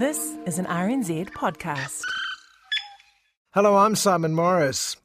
[0.00, 2.00] This is an RNZ podcast.
[3.52, 4.96] Hello, I'm Simon Morris.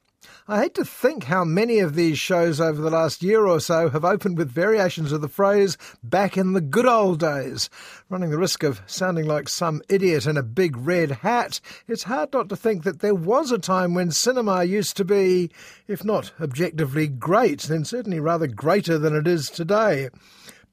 [0.48, 3.90] I hate to think how many of these shows over the last year or so
[3.90, 7.68] have opened with variations of the phrase back in the good old days.
[8.08, 12.32] Running the risk of sounding like some idiot in a big red hat, it's hard
[12.32, 15.50] not to think that there was a time when cinema used to be,
[15.86, 20.08] if not objectively great, then certainly rather greater than it is today.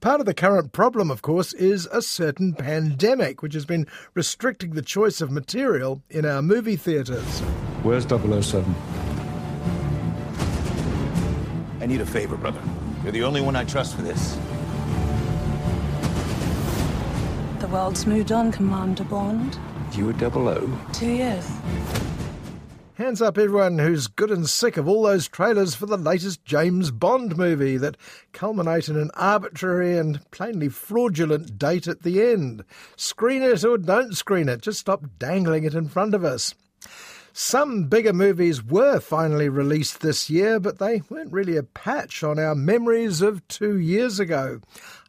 [0.00, 4.74] Part of the current problem, of course, is a certain pandemic, which has been restricting
[4.74, 7.40] the choice of material in our movie theatres.
[7.82, 8.74] Where's 007?
[11.80, 12.60] I need a favor, brother.
[13.02, 14.38] You're the only one I trust for this.
[17.60, 19.58] The world's moved on, Commander Bond.
[19.92, 20.70] You were double O.
[20.92, 21.46] Two years.
[22.96, 26.92] Hands up everyone who's good and sick of all those trailers for the latest James
[26.92, 27.96] Bond movie that
[28.32, 32.64] culminate in an arbitrary and plainly fraudulent date at the end.
[32.94, 36.54] Screen it or don't screen it, just stop dangling it in front of us.
[37.32, 42.38] Some bigger movies were finally released this year, but they weren't really a patch on
[42.38, 44.60] our memories of two years ago.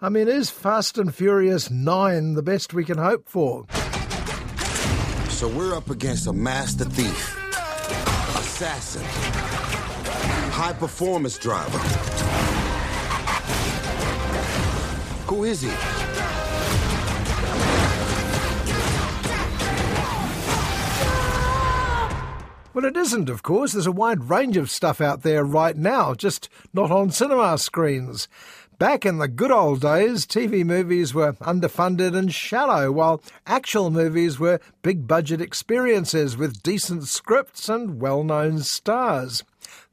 [0.01, 3.67] I mean, is Fast and Furious 9 the best we can hope for?
[5.29, 7.44] So we're up against a master thief,
[8.55, 9.03] assassin,
[10.49, 11.77] high performance driver.
[15.27, 15.67] Who is he?
[22.73, 23.73] Well, it isn't, of course.
[23.73, 28.29] There's a wide range of stuff out there right now, just not on cinema screens.
[28.77, 34.37] Back in the good old days, TV movies were underfunded and shallow, while actual movies
[34.37, 39.43] were big budget experiences with decent scripts and well known stars.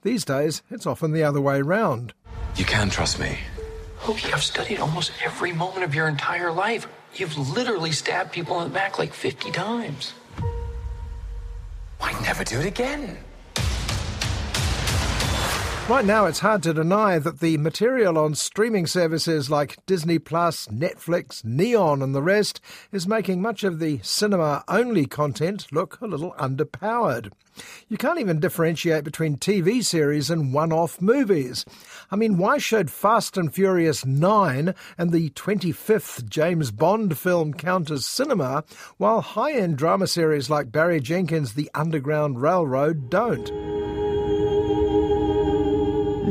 [0.02, 2.12] These days, it's often the other way round.
[2.56, 3.38] You can trust me.
[4.02, 6.88] Oh, Loki, I've studied almost every moment of your entire life.
[7.14, 10.12] You've literally stabbed people in the back like 50 times.
[11.98, 13.18] Why never do it again?
[15.88, 20.68] Right now, it's hard to deny that the material on streaming services like Disney Plus,
[20.68, 22.60] Netflix, Neon, and the rest
[22.92, 27.32] is making much of the cinema only content look a little underpowered.
[27.88, 31.64] You can't even differentiate between TV series and one off movies.
[32.12, 37.90] I mean, why should Fast and Furious 9 and the 25th James Bond film count
[37.90, 38.62] as cinema,
[38.98, 44.11] while high end drama series like Barry Jenkins' The Underground Railroad don't?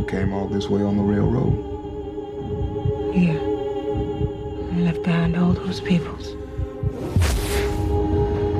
[0.01, 1.53] You came all this way on the railroad.
[3.15, 3.37] Yeah.
[4.73, 6.33] I left behind all those peoples.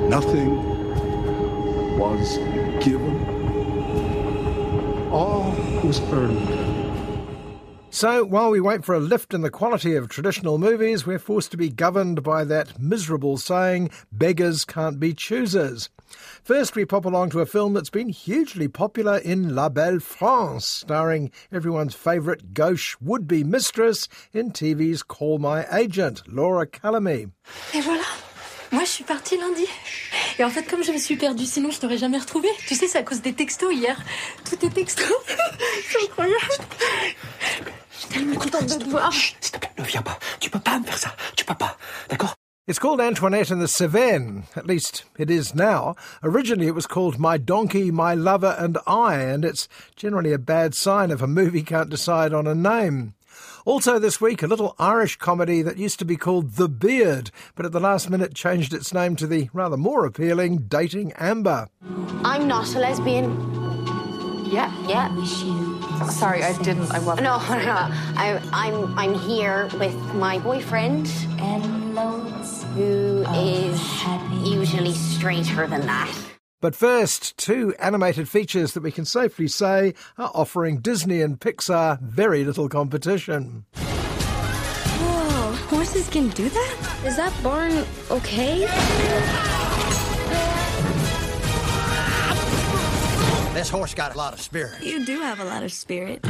[0.08, 0.56] Nothing
[1.98, 2.38] was
[2.84, 3.26] given.
[5.10, 5.50] All
[5.82, 6.71] was earned.
[7.94, 11.50] So, while we wait for a lift in the quality of traditional movies, we're forced
[11.50, 15.90] to be governed by that miserable saying, beggars can't be choosers.
[16.42, 20.66] First, we pop along to a film that's been hugely popular in La Belle France,
[20.66, 27.30] starring everyone's favourite gauche would be mistress in TV's Call My Agent, Laura Calamy.
[27.74, 28.06] Et voilà.
[28.72, 29.66] Moi, je suis partie lundi.
[30.38, 32.48] Et en fait, comme je me suis perdue, sinon je t'aurais jamais retrouvée.
[32.66, 34.00] Tu sais, c'est à cause des textos hier.
[34.48, 35.04] Tout est texto.
[35.90, 36.38] C'est incroyable.
[38.02, 39.12] Je suis tellement contente de te voir.
[39.12, 40.18] S'il te plaît, ne viens pas.
[40.40, 41.10] Tu peux pas me faire ça.
[41.36, 41.76] Tu peux pas.
[42.08, 42.34] D'accord
[42.66, 44.44] It's called Antoinette and the Cevennes.
[44.56, 45.96] At least it is now.
[46.22, 50.74] Originally it was called My Donkey, My Lover and I, and it's generally a bad
[50.74, 53.14] sign if a movie can't decide on a name.
[53.64, 57.66] Also this week, a little Irish comedy that used to be called The Beard, but
[57.66, 61.68] at the last minute changed its name to the rather more appealing Dating Amber.
[62.24, 63.30] I'm not a lesbian.
[64.52, 65.71] Yeah, yeah.
[66.10, 66.90] Sorry, I didn't.
[66.92, 67.24] I wasn't.
[67.24, 67.88] No, no, no.
[68.16, 71.10] I, I'm I'm here with my boyfriend.
[71.38, 73.80] And loads who is
[74.42, 76.12] usually straighter than that.
[76.60, 82.00] But first, two animated features that we can safely say are offering Disney and Pixar
[82.00, 83.64] very little competition.
[83.74, 87.00] Whoa, horses can do that?
[87.04, 88.68] Is that barn okay?
[93.52, 94.82] This horse got a lot of spirit.
[94.82, 96.24] You do have a lot of spirit.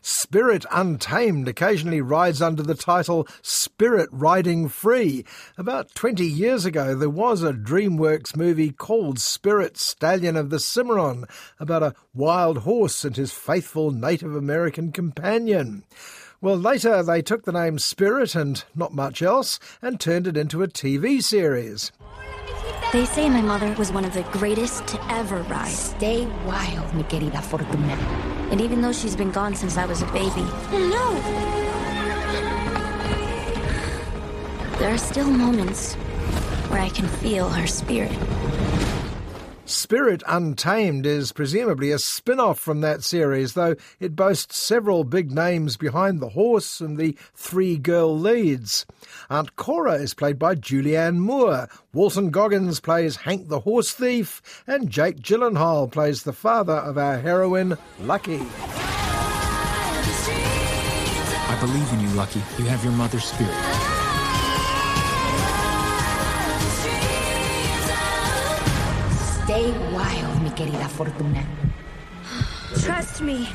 [0.00, 5.26] Spirit Untamed occasionally rides under the title Spirit Riding Free.
[5.58, 11.26] About 20 years ago, there was a DreamWorks movie called Spirit Stallion of the Cimarron
[11.58, 15.84] about a wild horse and his faithful Native American companion.
[16.40, 20.62] Well, later they took the name Spirit and not much else and turned it into
[20.62, 21.92] a TV series.
[22.92, 25.68] They say my mother was one of the greatest to ever ride.
[25.68, 27.96] Stay wild, mi querida Fortuna.
[28.50, 30.46] And even though she's been gone since I was a baby.
[30.72, 31.06] No!
[34.78, 35.94] There are still moments
[36.70, 38.18] where I can feel her spirit.
[39.70, 45.30] Spirit Untamed is presumably a spin off from that series, though it boasts several big
[45.30, 48.84] names behind the horse and the three girl leads.
[49.30, 54.90] Aunt Cora is played by Julianne Moore, Walton Goggins plays Hank the Horse Thief, and
[54.90, 58.40] Jake Gyllenhaal plays the father of our heroine, Lucky.
[61.48, 62.40] I believe in you, Lucky.
[62.58, 63.89] You have your mother's spirit.
[69.70, 71.46] Stay wild, mi querida Fortuna.
[72.82, 73.46] Trust me.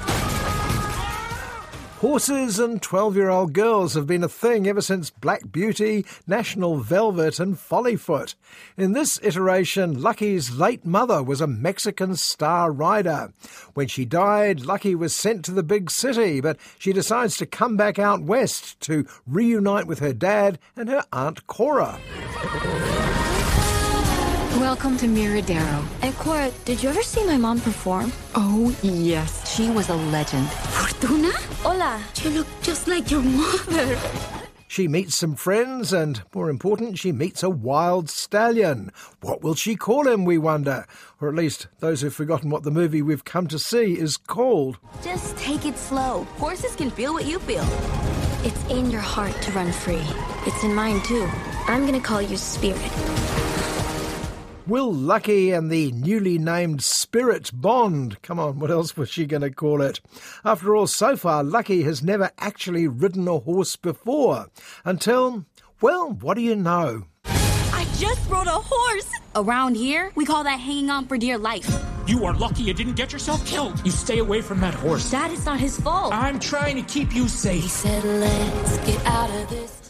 [2.00, 6.78] Horses and 12 year old girls have been a thing ever since Black Beauty, National
[6.78, 8.36] Velvet, and Follyfoot.
[8.78, 13.34] In this iteration, Lucky's late mother was a Mexican star rider.
[13.74, 17.76] When she died, Lucky was sent to the big city, but she decides to come
[17.76, 22.00] back out west to reunite with her dad and her Aunt Cora.
[24.60, 25.86] Welcome to Miradero.
[26.02, 28.14] And Cora, did you ever see my mom perform?
[28.36, 29.54] Oh, yes.
[29.54, 30.48] She was a legend.
[30.50, 31.32] Fortuna?
[31.62, 32.02] Hola.
[32.24, 34.00] You look just like your mother.
[34.70, 38.94] She meets some friends, and more important, she meets a wild stallion.
[39.20, 40.86] What will she call him, we wonder?
[41.20, 44.78] Or at least those who've forgotten what the movie we've come to see is called.
[45.04, 46.24] Just take it slow.
[46.38, 47.66] Horses can feel what you feel.
[48.46, 50.04] It's in your heart to run free.
[50.46, 51.28] It's in mine, too.
[51.68, 52.92] I'm gonna call you Spirit.
[54.68, 58.20] Will Lucky and the newly named Spirit Bond?
[58.24, 60.02] Come on, what else was she going to call it?
[60.44, 64.48] After all, so far, Lucky has never actually ridden a horse before.
[64.84, 65.46] Until,
[65.82, 67.06] well, what do you know?
[67.26, 69.12] I just rode a horse!
[69.36, 71.70] Around here, we call that hanging on for dear life.
[72.08, 73.80] You are lucky you didn't get yourself killed.
[73.86, 75.12] You stay away from that horse.
[75.12, 76.12] That is not his fault.
[76.12, 77.62] I'm trying to keep you safe.
[77.62, 79.85] He said, let's get out of this.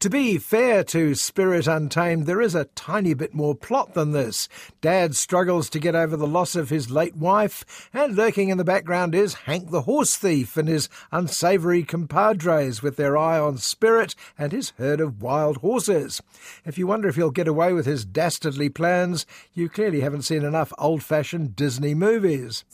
[0.00, 4.48] To be fair to Spirit Untamed, there is a tiny bit more plot than this.
[4.80, 8.64] Dad struggles to get over the loss of his late wife, and lurking in the
[8.64, 14.14] background is Hank the horse thief and his unsavoury compadres with their eye on Spirit
[14.38, 16.22] and his herd of wild horses.
[16.64, 20.44] If you wonder if he'll get away with his dastardly plans, you clearly haven't seen
[20.44, 22.64] enough old fashioned Disney movies.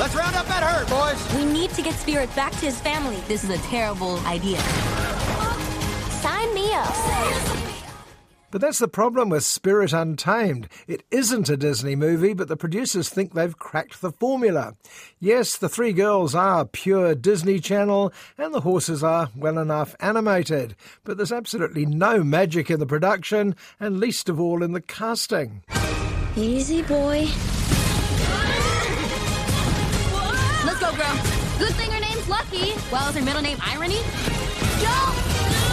[0.00, 1.34] Let's round up that herd, boys.
[1.36, 3.22] We need to get Spirit back to his family.
[3.28, 4.58] This is a terrible idea.
[6.84, 7.82] Sign me up.
[8.52, 10.68] But that's the problem with Spirit Untamed.
[10.86, 14.74] It isn't a Disney movie, but the producers think they've cracked the formula.
[15.18, 20.76] Yes, the three girls are pure Disney Channel, and the horses are well enough animated,
[21.02, 25.62] but there's absolutely no magic in the production, and least of all in the casting.
[26.36, 27.26] Easy, boy.
[30.66, 31.20] Let's go, girl.
[31.58, 32.74] Good thing her name's Lucky.
[32.92, 34.00] Well, is her middle name Irony?
[34.82, 35.71] Go!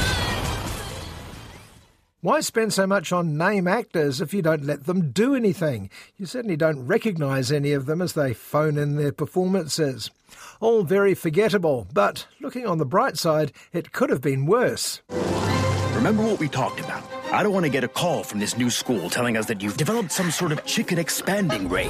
[2.22, 5.90] Why spend so much on name actors if you don't let them do anything?
[6.18, 10.12] You certainly don't recognise any of them as they phone in their performances.
[10.60, 15.02] All very forgettable, but looking on the bright side, it could have been worse.
[15.94, 17.06] Remember what we talked about?
[17.32, 19.78] I don't want to get a call from this new school telling us that you've
[19.78, 21.90] developed some sort of chicken expanding ray.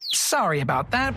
[0.00, 1.14] Sorry about that.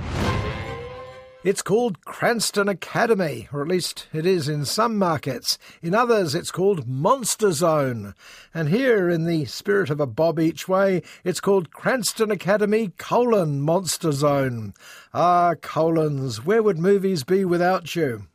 [1.41, 5.57] It's called Cranston Academy, or at least it is in some markets.
[5.81, 8.13] In others, it's called Monster Zone.
[8.53, 13.61] And here, in the spirit of a bob each way, it's called Cranston Academy colon
[13.61, 14.73] Monster Zone.
[15.13, 18.27] Ah, colons, where would movies be without you?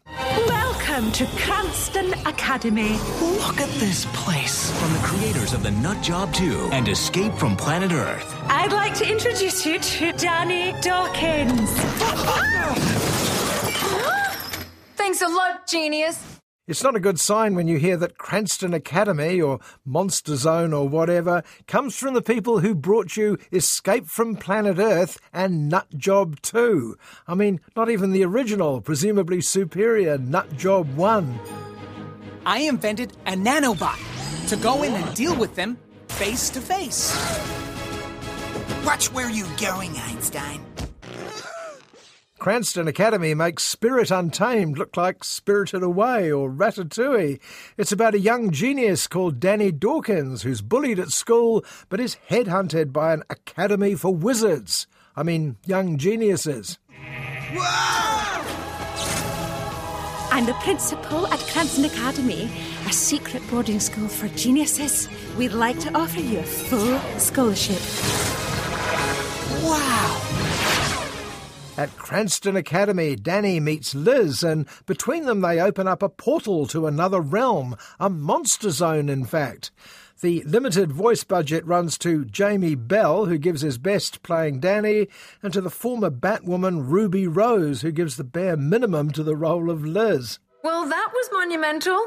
[0.94, 2.92] Welcome to Cranston Academy.
[3.20, 4.70] Look at this place.
[4.80, 8.32] From the creators of The Nut Job 2 and Escape from Planet Earth.
[8.44, 11.68] I'd like to introduce you to Danny Dawkins.
[14.94, 16.34] Thanks a lot, genius.
[16.66, 20.88] It's not a good sign when you hear that Cranston Academy or Monster Zone or
[20.88, 26.40] whatever comes from the people who brought you Escape from Planet Earth and Nut Job
[26.40, 26.96] 2.
[27.28, 31.38] I mean, not even the original, presumably superior Nut Job 1.
[32.46, 35.76] I invented a nanobot to go in and deal with them
[36.08, 37.12] face to face.
[38.86, 40.73] Watch where you're going, Einstein.
[42.44, 47.40] Cranston Academy makes Spirit Untamed look like Spirited Away or Ratatouille.
[47.78, 52.92] It's about a young genius called Danny Dawkins who's bullied at school but is headhunted
[52.92, 54.86] by an academy for wizards.
[55.16, 56.78] I mean, young geniuses.
[60.30, 62.50] I'm the principal at Cranston Academy,
[62.86, 65.08] a secret boarding school for geniuses.
[65.38, 67.80] We'd like to offer you a full scholarship.
[69.64, 70.33] Wow!
[71.76, 76.86] At Cranston Academy, Danny meets Liz, and between them they open up a portal to
[76.86, 79.72] another realm, a monster zone, in fact.
[80.20, 85.08] The limited voice budget runs to Jamie Bell, who gives his best playing Danny,
[85.42, 89.68] and to the former Batwoman Ruby Rose, who gives the bare minimum to the role
[89.68, 90.38] of Liz.
[90.62, 92.06] Well, that was monumental.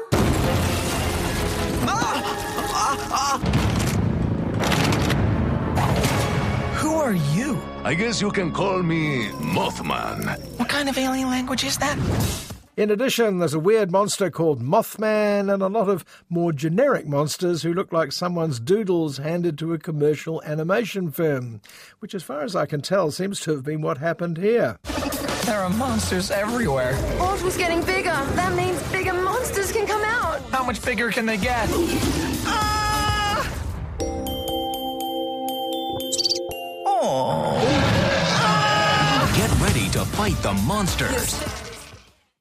[1.84, 2.22] Ah!
[2.70, 3.40] Ah!
[3.44, 3.77] Ah!
[6.88, 7.60] Who are you?
[7.84, 10.40] I guess you can call me Mothman.
[10.58, 11.98] What kind of alien language is that?
[12.78, 17.62] In addition, there's a weird monster called Mothman and a lot of more generic monsters
[17.62, 21.60] who look like someone's doodles handed to a commercial animation firm,
[21.98, 24.78] which, as far as I can tell, seems to have been what happened here.
[25.44, 26.96] There are monsters everywhere.
[27.18, 28.16] Portal's getting bigger.
[28.34, 30.40] That means bigger monsters can come out.
[30.50, 31.68] How much bigger can they get?
[39.34, 41.42] Get ready to fight the monsters.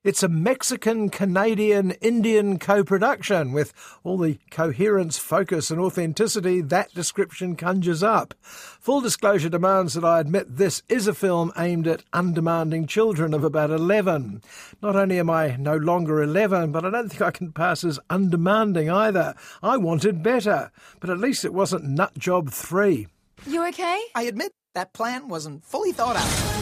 [0.04, 3.72] It's a Mexican, Canadian, Indian co production with
[4.04, 8.34] all the coherence, focus, and authenticity that description conjures up.
[8.42, 13.46] Full disclosure demands that I admit this is a film aimed at undemanding children of
[13.46, 14.42] about 11.
[14.82, 18.02] Not only am I no longer 11, but I don't think I can pass as
[18.10, 19.34] undemanding either.
[19.64, 23.08] I wanted better, but at least it wasn't Nut Job 3.
[23.46, 24.02] You okay?
[24.16, 26.58] I admit that plan wasn't fully thought out.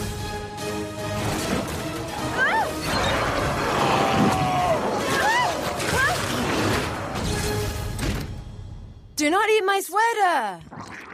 [9.16, 11.05] Do not eat my sweater.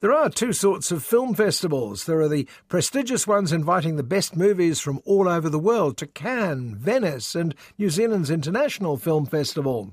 [0.00, 2.06] There are two sorts of film festivals.
[2.06, 6.06] There are the prestigious ones inviting the best movies from all over the world to
[6.06, 9.92] Cannes, Venice, and New Zealand's International Film Festival.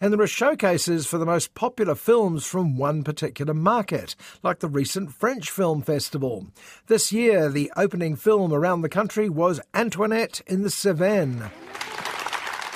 [0.00, 4.66] And there are showcases for the most popular films from one particular market, like the
[4.66, 6.48] recent French Film Festival.
[6.88, 11.44] This year, the opening film around the country was Antoinette in the Cevennes.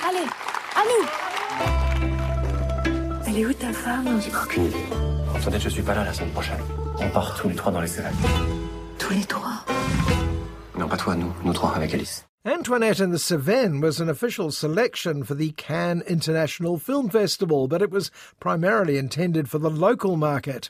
[0.01, 0.29] Allez,
[0.75, 1.07] à nous
[3.27, 4.07] Elle est où ta femme
[4.41, 5.18] Aucune idée.
[5.39, 6.59] Antoinette, je suis pas là la semaine prochaine.
[6.99, 8.11] On part tous les trois dans les Cévennes.
[8.97, 9.63] Tous les trois
[10.77, 11.33] Non, pas toi, nous.
[11.45, 12.25] Nous trois avec Alice.
[12.45, 17.81] Antoinette in the Cevennes was an official selection for the Cannes International Film Festival, but
[17.81, 20.69] it was primarily intended for the local market.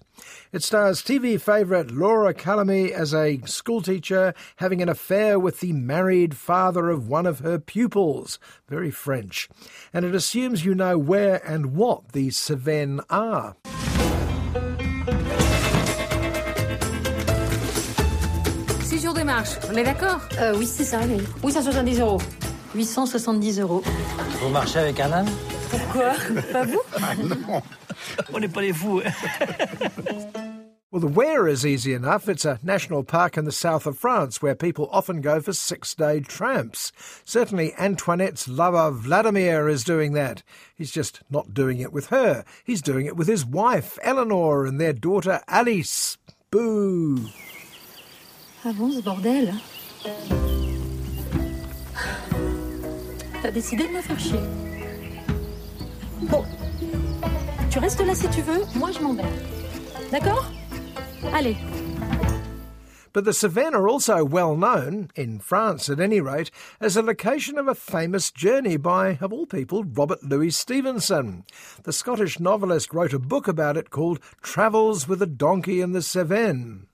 [0.51, 6.35] It stars TV favourite Laura Calamy as a schoolteacher having an affair with the married
[6.38, 8.38] father of one of her pupils.
[8.67, 9.49] Very French.
[9.91, 13.55] And it assumes you know where and what the Cevennes are.
[19.00, 21.25] Six jours de marche, on est d'accord euh, Oui, c'est ça, oui.
[21.41, 22.22] 870 euros.
[22.75, 23.82] 870 euros.
[24.41, 25.29] Vous marchez avec un âne
[25.70, 26.12] Pourquoi
[26.51, 27.62] Pas vous ah, non.
[28.34, 29.01] On n'est pas des fous.
[30.91, 32.27] Well, the where is easy enough.
[32.27, 35.96] It's a national park in the south of France where people often go for six
[35.96, 36.91] day tramps.
[37.24, 40.44] Certainly, Antoinette's lover Vladimir is doing that.
[40.75, 42.44] He's just not doing it with her.
[42.65, 46.18] He's doing it with his wife, Eleanor, and their daughter, Alice.
[46.51, 47.29] Boo!
[48.66, 49.54] Ah bon, ce bordel
[53.42, 54.39] T'as décidé de me faire chier.
[56.24, 56.44] Bon,
[57.72, 59.24] tu restes là si tu veux, moi je m'en vais.
[60.12, 60.51] D'accord
[61.34, 61.56] Allez.
[63.12, 67.58] But the Cevennes are also well known, in France at any rate, as the location
[67.58, 71.44] of a famous journey by, of all people, Robert Louis Stevenson.
[71.84, 76.01] The Scottish novelist wrote a book about it called Travels with a Donkey in the
[76.01, 76.88] Cevennes.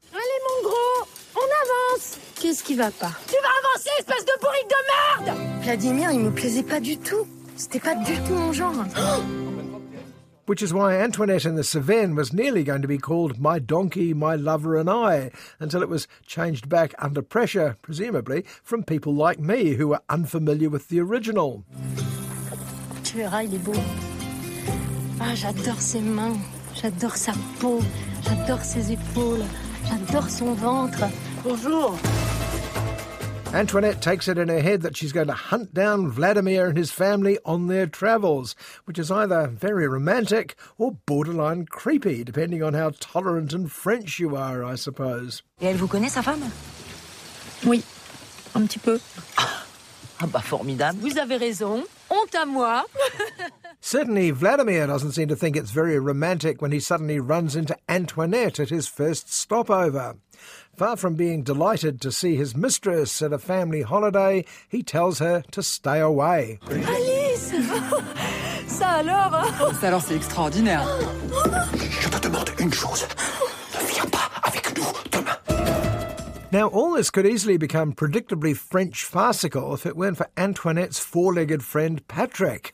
[2.45, 6.29] Qu'est-ce qui va pas Tu vas avancer, espèce de bourrique de merde Vladimir, il me
[6.29, 7.25] plaisait pas du tout.
[7.55, 8.85] C'était pas du tout mon genre.
[10.47, 14.13] Which is why Antoinette in the Cevennes was nearly going to be called My Donkey,
[14.13, 19.39] My Lover and I, until it was changed back under pressure, presumably, from people like
[19.39, 21.63] me who were unfamiliar with the original.
[23.03, 23.73] Tu verras, il est beau.
[25.19, 26.37] Ah, j'adore ses mains,
[26.75, 27.81] j'adore sa peau,
[28.21, 29.43] j'adore ses épaules,
[29.89, 31.05] j'adore son ventre.
[31.43, 31.95] Bonjour.
[33.55, 36.91] Antoinette takes it in her head that she's going to hunt down Vladimir and his
[36.91, 42.91] family on their travels, which is either very romantic or borderline creepy, depending on how
[42.99, 45.41] tolerant and French you are, I suppose.
[45.61, 46.43] Et elle vous connaît, sa femme
[47.65, 47.81] Oui,
[48.55, 48.99] un petit peu.
[50.19, 50.99] Ah bah formidable.
[50.99, 51.85] Vous avez raison.
[52.09, 52.83] Honte à moi.
[53.79, 58.59] Certainly, Vladimir doesn't seem to think it's very romantic when he suddenly runs into Antoinette
[58.59, 60.15] at his first stopover.
[60.77, 65.41] Far from being delighted to see his mistress at a family holiday, he tells her
[65.51, 66.59] to stay away.
[66.69, 67.53] Alice
[68.67, 69.31] Ça alors
[69.79, 70.83] Ça alors, c'est extraordinaire.
[70.85, 71.77] Oh, oh, oh.
[72.01, 73.07] Je te demande une chose.
[76.55, 81.33] Now, all this could easily become predictably French farcical if it weren't for Antoinette's four
[81.33, 82.73] legged friend Patrick.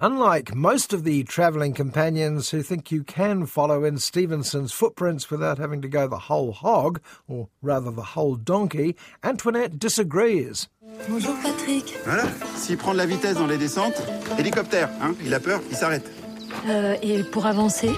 [0.00, 5.56] Unlike most of the travelling companions who think you can follow in Stevenson's footprints without
[5.56, 10.68] having to go the whole hog, or rather the whole donkey, Antoinette disagrees.
[11.08, 11.86] Bonjour Patrick.
[12.04, 14.02] Voilà, s'il prend de la vitesse dans les descentes,
[14.38, 16.04] hélicoptère, hein, il a peur, il s'arrête.
[16.68, 17.92] Euh, et pour avancer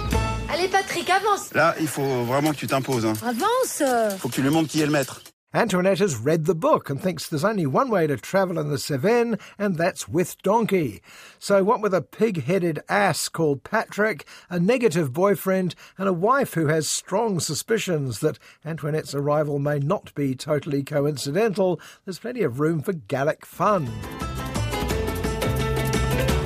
[0.53, 1.53] Allez, Patrick, avance.
[1.55, 3.07] Là, il faut vraiment que tu t'imposes.
[3.07, 3.15] Hein.
[3.23, 3.83] Avance.
[4.19, 5.21] Faut que tu lui montres qui est le maître.
[5.57, 8.77] Antoinette has read the book and thinks there's only one way to travel in the
[8.79, 11.01] Cevennes, and that's with donkey.
[11.39, 16.55] So, what with a pig headed ass called Patrick, a negative boyfriend, and a wife
[16.55, 22.59] who has strong suspicions that Antoinette's arrival may not be totally coincidental, there's plenty of
[22.59, 23.87] room for Gallic fun.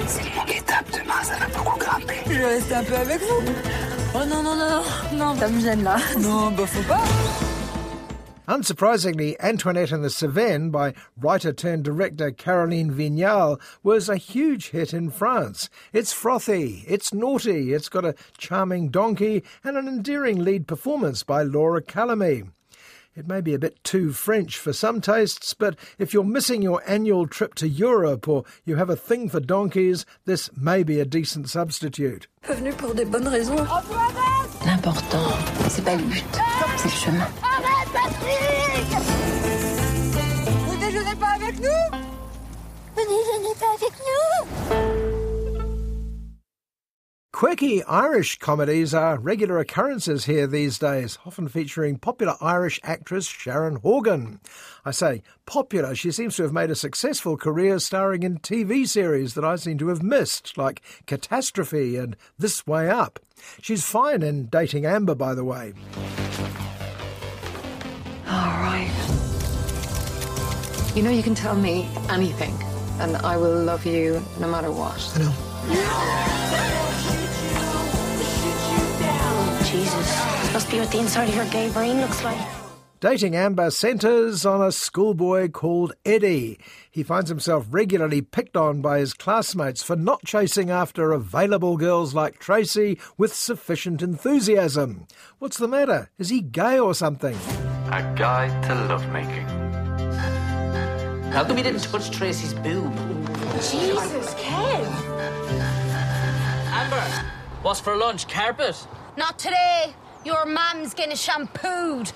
[0.06, 2.20] C'est une étape demain, ça va beaucoup grimper.
[2.26, 3.87] Je vais rester un peu avec vous.
[4.28, 4.82] Non, non, non,
[5.12, 5.98] non, ça me gêne là.
[6.18, 7.48] Non, bah faut pas.
[8.48, 14.94] Unsurprisingly, Antoinette and the Cevennes by writer turned director Caroline Vignal was a huge hit
[14.94, 15.68] in France.
[15.92, 21.42] It's frothy, it's naughty, it's got a charming donkey and an endearing lead performance by
[21.42, 22.48] Laura Calamy.
[23.18, 26.80] It may be a bit too French for some tastes, but if you're missing your
[26.86, 31.04] annual trip to Europe or you have a thing for donkeys, this may be a
[31.04, 32.28] decent substitute.
[32.42, 33.56] Pas venu pour des bonnes raisons.
[34.64, 35.32] L'important,
[35.68, 36.24] c'est pas le but,
[36.76, 37.26] c'est le chemin.
[37.42, 38.86] Arrête, Patrick
[40.68, 41.98] Vous déjeunez pas avec nous
[42.94, 44.97] Venez, venez pas avec nous
[47.38, 53.76] Quirky Irish comedies are regular occurrences here these days, often featuring popular Irish actress Sharon
[53.76, 54.40] Horgan.
[54.84, 59.34] I say popular, she seems to have made a successful career starring in TV series
[59.34, 63.20] that I seem to have missed, like Catastrophe and This Way Up.
[63.62, 65.74] She's fine in Dating Amber, by the way.
[68.26, 68.90] All right.
[70.96, 72.58] You know you can tell me anything,
[72.98, 75.08] and I will love you no matter what.
[75.14, 77.14] I know.
[79.70, 79.92] Jesus,
[80.40, 82.38] this must be what the inside of your gay brain looks like.
[83.00, 86.58] Dating Amber centres on a schoolboy called Eddie.
[86.90, 92.14] He finds himself regularly picked on by his classmates for not chasing after available girls
[92.14, 95.06] like Tracy with sufficient enthusiasm.
[95.38, 96.10] What's the matter?
[96.18, 97.36] Is he gay or something?
[97.92, 99.46] A guide to lovemaking.
[101.30, 102.92] How come you didn't touch Tracy's boob?
[103.60, 104.86] Jesus, Ken.
[106.72, 107.02] Amber,
[107.62, 108.26] what's for lunch?
[108.28, 108.74] Carpet?
[109.18, 109.92] Not today.
[110.24, 112.12] Your mum's getting shampooed.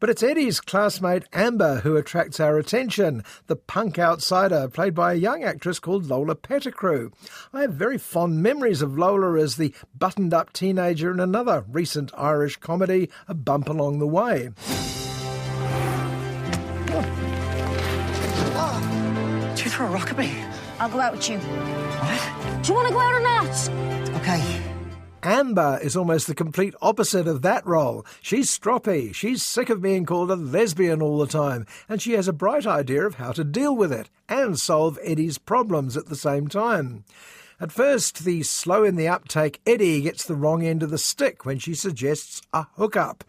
[0.00, 5.16] But it's Eddie's classmate Amber who attracts our attention, the punk outsider played by a
[5.16, 7.12] young actress called Lola Pettigrew.
[7.52, 12.10] I have very fond memories of Lola as the buttoned up teenager in another recent
[12.18, 14.50] Irish comedy, A Bump Along the Way.
[18.56, 20.34] Oh, Did you throw a rock at me?
[20.80, 21.38] I'll go out with you.
[21.38, 22.64] What?
[22.64, 24.16] Do you want to go out or not?
[24.20, 24.69] Okay.
[25.22, 28.06] Amber is almost the complete opposite of that role.
[28.22, 32.26] She's stroppy, she's sick of being called a lesbian all the time, and she has
[32.26, 36.16] a bright idea of how to deal with it and solve Eddie's problems at the
[36.16, 37.04] same time.
[37.60, 41.44] At first, the slow in the uptake Eddie gets the wrong end of the stick
[41.44, 43.22] when she suggests a hookup.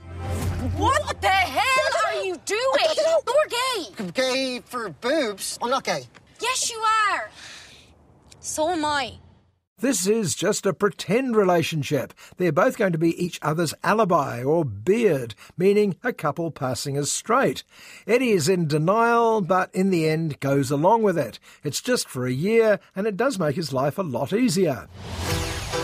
[0.78, 2.62] What the hell are you doing?
[2.96, 3.86] You're gay.
[4.00, 5.60] I'm gay for boobs.
[5.62, 6.08] I'm not gay.
[6.40, 7.30] Yes, you are.
[8.40, 9.18] So am I.
[9.82, 12.14] This is just a pretend relationship.
[12.38, 17.12] They're both going to be each other's alibi or beard, meaning a couple passing as
[17.12, 17.64] straight.
[18.06, 21.40] Eddie is in denial, but in the end goes along with it.
[21.64, 24.88] It's just for a year, and it does make his life a lot easier.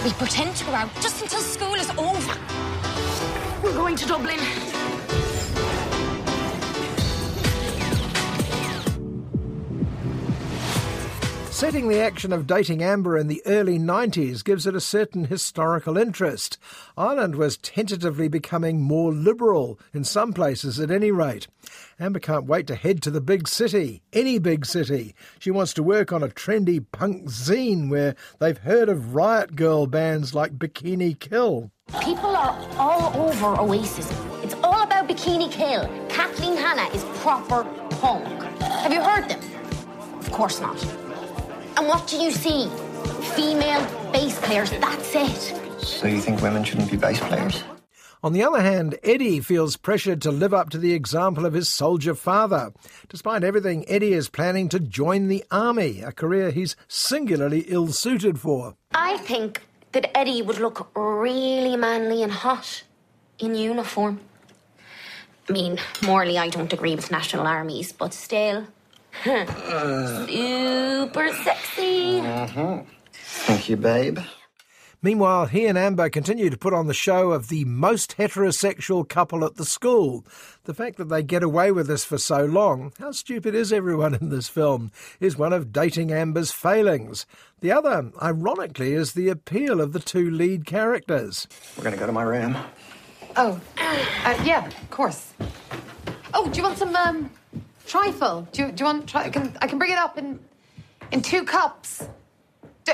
[0.03, 2.39] We pretend to go out just until school is over.
[3.63, 4.37] We're going to Dublin.
[11.57, 15.97] Setting the action of dating Amber in the early 90s gives it a certain historical
[15.97, 16.59] interest.
[16.95, 21.47] Ireland was tentatively becoming more liberal, in some places at any rate.
[21.99, 25.15] Amber can't wait to head to the big city, any big city.
[25.39, 29.87] She wants to work on a trendy punk zine where they've heard of riot girl
[29.87, 31.71] bands like Bikini Kill.
[32.03, 34.07] People are all over Oasis.
[34.43, 35.89] It's all about Bikini Kill.
[36.07, 37.63] Kathleen Hanna is proper
[37.95, 38.27] punk.
[38.61, 39.41] Have you heard them?
[40.19, 41.06] Of course not.
[41.77, 42.67] And what do you see?
[43.35, 45.81] Female bass players, that's it.
[45.81, 47.63] So you think women shouldn't be bass players?
[48.23, 51.71] On the other hand, Eddie feels pressured to live up to the example of his
[51.71, 52.73] soldier father.
[53.09, 58.39] Despite everything, Eddie is planning to join the army, a career he's singularly ill suited
[58.39, 58.75] for.
[58.95, 59.61] I think
[59.91, 62.83] that Eddie would look really manly and hot
[63.37, 64.19] in uniform.
[65.47, 68.65] I mean, morally, I don't agree with national armies, but still.
[69.23, 69.47] Super
[71.43, 72.21] sexy.
[72.21, 72.89] Mm-hmm.
[73.13, 74.19] Thank you, babe.
[75.01, 79.45] Meanwhile, he and Amber continue to put on the show of the most heterosexual couple
[79.45, 80.25] at the school.
[80.63, 84.15] The fact that they get away with this for so long, how stupid is everyone
[84.15, 87.27] in this film, is one of dating Amber's failings.
[87.61, 91.47] The other, ironically, is the appeal of the two lead characters.
[91.77, 92.57] We're gonna go to my room.
[93.35, 95.31] Oh, uh, yeah, of course.
[96.33, 97.29] Oh, do you want some um,
[97.87, 98.47] trifle?
[98.51, 99.07] Do you, do you want?
[99.07, 100.39] Tri- I can I can bring it up in
[101.11, 102.07] in two cups.
[102.85, 102.93] D-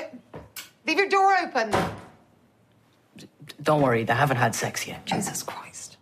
[0.88, 1.74] leave your door open.
[3.62, 5.06] Don't worry, they haven't had sex yet.
[5.06, 5.93] Jesus Christ.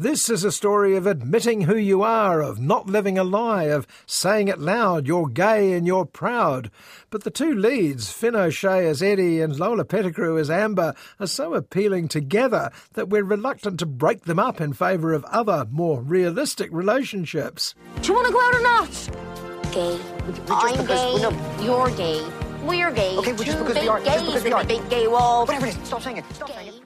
[0.00, 3.84] This is a story of admitting who you are, of not living a lie, of
[4.06, 6.70] saying it loud, you're gay and you're proud.
[7.10, 11.54] But the two leads, Fionn O'Shea as Eddie and Lola Pettigrew as Amber, are so
[11.54, 16.68] appealing together that we're reluctant to break them up in favour of other, more realistic
[16.70, 17.74] relationships.
[18.00, 19.72] Do you want to go out or not?
[19.72, 20.00] Gay.
[20.48, 21.64] I'm gay.
[21.64, 22.24] You're gay.
[22.62, 23.16] We're gay.
[23.16, 24.64] Okay, well, just Two because big we are- just gays because we in a are.
[24.64, 25.44] big gay wall.
[25.44, 26.24] Whatever it is, stop saying it.
[26.34, 26.77] Stop saying it.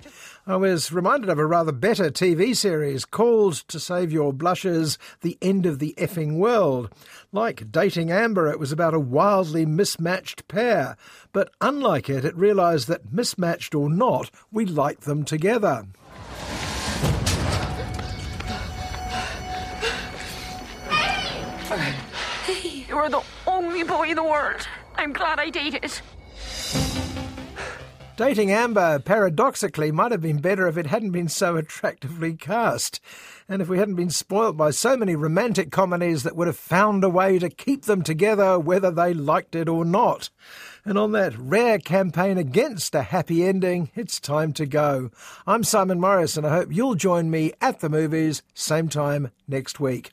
[0.45, 5.39] I was reminded of a rather better TV series called To Save Your Blushes The
[5.41, 6.93] End of the Effing World.
[7.31, 10.97] Like Dating Amber, it was about a wildly mismatched pair.
[11.33, 15.87] But unlike it, it realised that mismatched or not, we like them together.
[22.89, 24.67] You're the only boy in the world.
[24.97, 26.03] I'm glad I dated.
[28.14, 33.01] Dating Amber, paradoxically, might have been better if it hadn't been so attractively cast,
[33.48, 37.03] and if we hadn't been spoilt by so many romantic comedies that would have found
[37.03, 40.29] a way to keep them together whether they liked it or not.
[40.85, 45.11] And on that rare campaign against a happy ending, it's time to go.
[45.46, 49.81] I'm Simon Morris, and I hope you'll join me at the movies, same time next
[49.81, 50.12] week.